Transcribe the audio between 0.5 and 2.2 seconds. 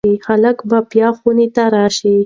به بیا خونې ته راشي.